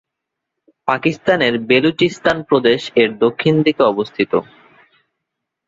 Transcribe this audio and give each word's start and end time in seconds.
পাকিস্তানের 0.87 1.53
বেলুচিস্তান 1.69 2.37
প্রদেশ 2.43 2.81
এর 2.95 3.09
দক্ষিণ 3.23 3.55
দিকে 3.65 3.81
অবস্থিত। 3.83 4.31